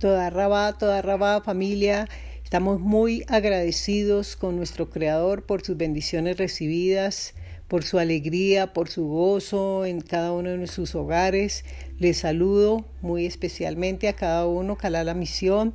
[0.00, 2.08] Toda Rabá, toda Rabá familia,
[2.42, 7.34] estamos muy agradecidos con nuestro Creador por sus bendiciones recibidas,
[7.68, 11.66] por su alegría, por su gozo en cada uno de sus hogares.
[11.98, 15.74] Les saludo muy especialmente a cada uno, Calá la misión.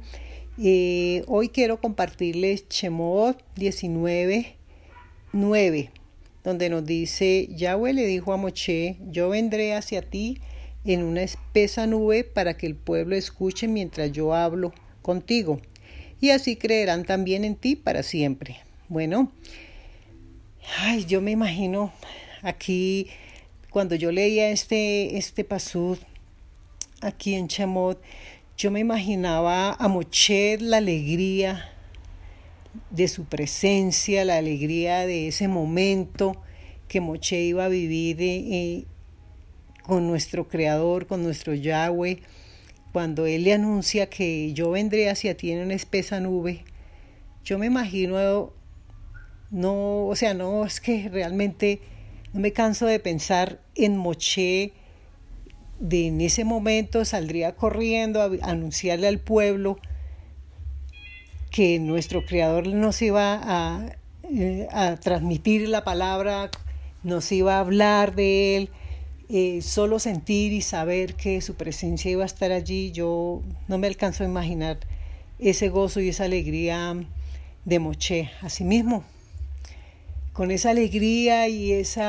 [0.58, 4.56] Eh, hoy quiero compartirles Shemot 19,
[5.34, 5.92] 9,
[6.44, 10.42] donde nos dice, Yahweh le dijo a Moche, yo vendré hacia ti
[10.86, 15.60] en una espesa nube para que el pueblo escuche mientras yo hablo contigo.
[16.22, 18.58] Y así creerán también en ti para siempre.
[18.88, 19.32] Bueno,
[20.80, 21.92] ay, yo me imagino
[22.42, 23.08] aquí,
[23.70, 25.98] cuando yo leía este, este pasud
[27.02, 28.02] aquí en Chamot,
[28.58, 31.72] yo me imaginaba a Mochet la alegría
[32.90, 36.42] de su presencia, la alegría de ese momento
[36.88, 38.86] que Moche iba a vivir eh,
[39.86, 42.22] con nuestro Creador, con nuestro Yahweh,
[42.92, 46.64] cuando Él le anuncia que yo vendré hacia ti en una espesa nube,
[47.44, 48.54] yo me imagino,
[49.52, 51.82] no, o sea, no, es que realmente
[52.34, 54.74] no me canso de pensar en Moche,
[55.80, 59.78] de en ese momento saldría corriendo a anunciarle al pueblo
[61.52, 63.92] que nuestro Creador nos iba
[64.24, 66.50] eh, a transmitir la palabra,
[67.04, 68.70] nos iba a hablar de Él,
[69.28, 73.88] eh, solo sentir y saber que su presencia iba a estar allí, yo no me
[73.88, 74.78] alcanzo a imaginar
[75.40, 76.96] ese gozo y esa alegría
[77.66, 78.30] de Moche.
[78.42, 79.04] Asimismo,
[80.32, 82.04] con esa alegría y ese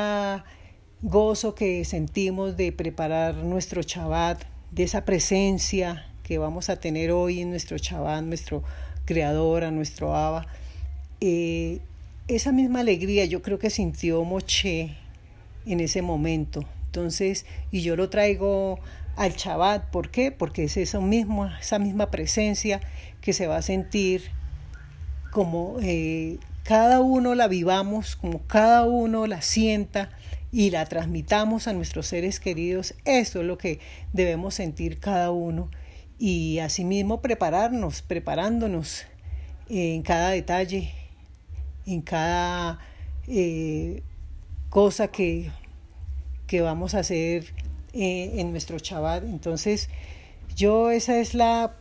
[1.01, 7.41] gozo que sentimos de preparar nuestro Shabbat, de esa presencia que vamos a tener hoy
[7.41, 8.63] en nuestro Shabbat, nuestro
[9.05, 10.45] Creador, a nuestro Abba,
[11.21, 11.79] eh,
[12.27, 14.95] esa misma alegría yo creo que sintió Moche
[15.65, 16.65] en ese momento
[16.97, 18.79] entonces, y yo lo traigo
[19.17, 20.31] al Shabbat, ¿por qué?
[20.31, 22.81] Porque es eso mismo, esa misma presencia
[23.21, 24.31] que se va a sentir
[25.31, 30.09] como eh, cada uno la vivamos, como cada uno la sienta
[30.51, 33.79] y la transmitamos a nuestros seres queridos, eso es lo que
[34.11, 35.69] debemos sentir cada uno
[36.17, 39.05] y asimismo prepararnos, preparándonos
[39.69, 40.95] en cada detalle,
[41.85, 42.79] en cada
[43.27, 44.01] eh,
[44.71, 45.51] cosa que
[46.47, 47.53] que vamos a hacer
[47.93, 49.23] eh, en nuestro Shabbat.
[49.23, 49.89] Entonces,
[50.55, 51.75] yo esa es la,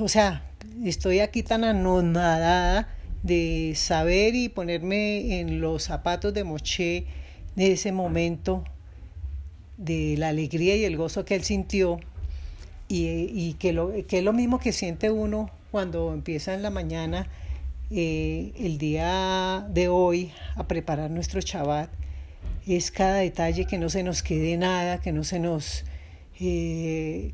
[0.00, 0.44] o sea,
[0.84, 7.06] estoy aquí tan anonadada de saber y ponerme en los zapatos de Moche
[7.56, 8.62] de ese momento,
[9.76, 11.98] de la alegría y el gozo que él sintió,
[12.90, 17.28] y, que, lo, que es lo mismo que siente uno cuando empieza en la mañana
[17.90, 21.90] eh, el día de hoy a preparar nuestro Shabbat
[22.76, 25.84] es cada detalle que no se nos quede nada, que no se nos
[26.40, 27.32] eh,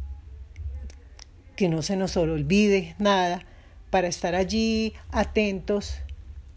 [1.56, 3.44] que no se nos olvide nada,
[3.90, 5.98] para estar allí atentos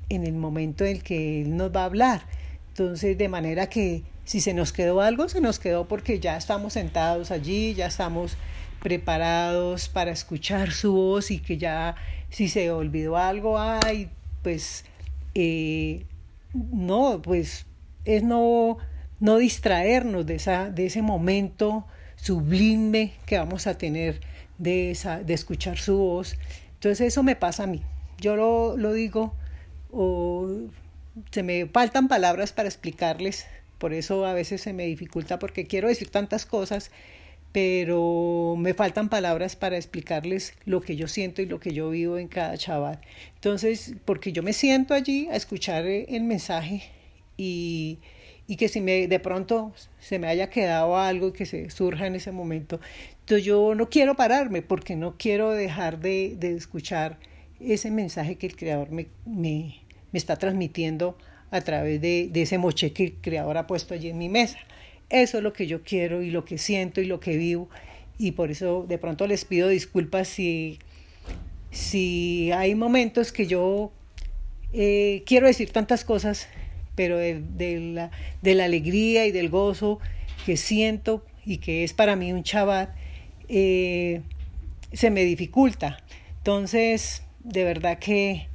[0.09, 2.21] en el momento en el que Él nos va a hablar.
[2.69, 6.73] Entonces, de manera que si se nos quedó algo, se nos quedó porque ya estamos
[6.73, 8.37] sentados allí, ya estamos
[8.81, 11.95] preparados para escuchar su voz y que ya
[12.29, 14.09] si se olvidó algo, ay,
[14.43, 14.85] pues
[15.33, 16.05] eh,
[16.53, 17.65] no, pues
[18.07, 18.77] es no,
[19.19, 21.85] no distraernos de, esa, de ese momento
[22.15, 24.21] sublime que vamos a tener
[24.57, 26.35] de, esa, de escuchar su voz.
[26.75, 27.83] Entonces eso me pasa a mí.
[28.19, 29.35] Yo lo, lo digo
[29.91, 30.49] o
[31.31, 33.45] se me faltan palabras para explicarles,
[33.77, 36.91] por eso a veces se me dificulta porque quiero decir tantas cosas,
[37.51, 42.17] pero me faltan palabras para explicarles lo que yo siento y lo que yo vivo
[42.17, 42.99] en cada chaval.
[43.35, 46.96] Entonces, porque yo me siento allí a escuchar el mensaje
[47.37, 47.99] y,
[48.57, 52.15] que si me de pronto se me haya quedado algo y que se surja en
[52.15, 52.79] ese momento.
[53.19, 57.19] Entonces yo no quiero pararme porque no quiero dejar de, de escuchar
[57.59, 59.81] ese mensaje que el creador me, me,
[60.11, 61.17] me está transmitiendo
[61.51, 64.59] a través de, de, ese moche que el creador ha puesto allí en mi mesa.
[65.09, 67.69] Eso es lo que yo quiero y lo que siento y lo que vivo.
[68.17, 70.79] Y por eso de pronto les pido disculpas si,
[71.71, 73.91] si hay momentos que yo
[74.73, 76.47] eh, quiero decir tantas cosas
[76.97, 77.39] pero de,
[77.93, 78.09] la,
[78.41, 79.99] de, la, alegría y del gozo
[80.47, 82.89] que siento y que es para mí un Shabbat,
[83.47, 84.21] eh,
[84.91, 85.99] se me dificulta.
[86.39, 88.47] Entonces, de verdad que,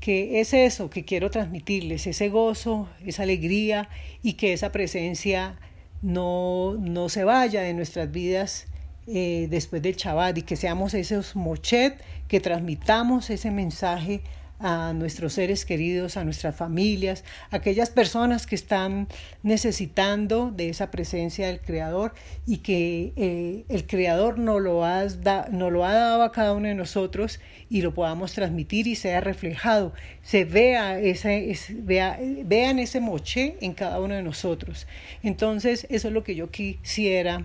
[0.00, 3.90] que es eso que quiero transmitirles, ese gozo, esa alegría
[4.22, 5.58] y que esa presencia
[6.00, 8.68] no, no se vaya de nuestras vidas
[9.06, 14.22] eh, después del Shabbat y que seamos esos mochet que transmitamos ese mensaje
[14.58, 19.08] a nuestros seres queridos, a nuestras familias, a aquellas personas que están
[19.42, 22.14] necesitando de esa presencia del Creador
[22.46, 26.74] y que eh, el Creador nos lo, ha, lo ha dado a cada uno de
[26.74, 29.92] nosotros y lo podamos transmitir y sea reflejado,
[30.22, 34.86] se vea ese, vea, vean ese moche en cada uno de nosotros.
[35.22, 37.44] Entonces, eso es lo que yo quisiera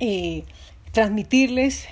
[0.00, 0.44] eh,
[0.92, 1.86] transmitirles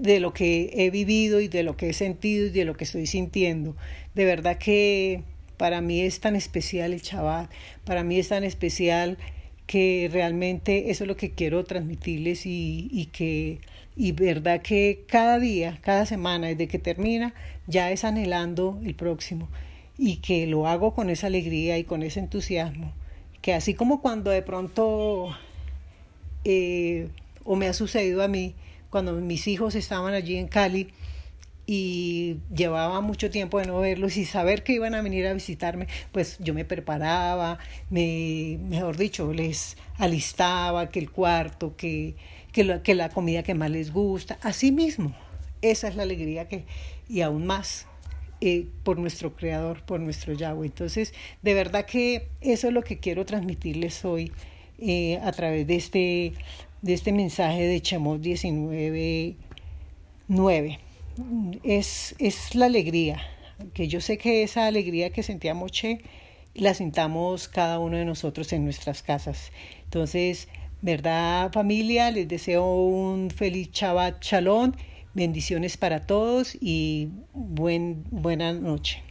[0.00, 2.84] de lo que he vivido y de lo que he sentido y de lo que
[2.84, 3.76] estoy sintiendo.
[4.14, 5.22] De verdad que
[5.56, 7.50] para mí es tan especial el Shabbat,
[7.84, 9.18] para mí es tan especial
[9.66, 13.60] que realmente eso es lo que quiero transmitirles y, y que
[13.94, 17.34] y verdad que cada día, cada semana, desde que termina,
[17.66, 19.48] ya es anhelando el próximo
[19.98, 22.92] y que lo hago con esa alegría y con ese entusiasmo,
[23.42, 25.36] que así como cuando de pronto,
[26.44, 27.08] eh,
[27.44, 28.54] o me ha sucedido a mí,
[28.90, 30.88] cuando mis hijos estaban allí en Cali
[31.66, 35.86] y llevaba mucho tiempo de no verlos y saber que iban a venir a visitarme,
[36.10, 37.58] pues yo me preparaba,
[37.90, 42.16] me, mejor dicho, les alistaba que el cuarto, que,
[42.52, 45.14] que, la, que la comida que más les gusta, así mismo.
[45.62, 46.64] Esa es la alegría que,
[47.08, 47.86] y aún más,
[48.40, 50.66] eh, por nuestro Creador, por nuestro Yahweh.
[50.66, 54.32] Entonces, de verdad que eso es lo que quiero transmitirles hoy
[54.78, 56.32] eh, a través de este
[56.82, 60.78] de este mensaje de Chemos 19.9.
[61.62, 63.20] Es, es la alegría,
[63.74, 66.00] que yo sé que esa alegría que sentía Moche
[66.54, 69.52] la sintamos cada uno de nosotros en nuestras casas.
[69.84, 70.48] Entonces,
[70.82, 72.10] ¿verdad familia?
[72.10, 74.72] Les deseo un feliz Shabbat Shalom,
[75.14, 79.02] bendiciones para todos y buen, buena noche.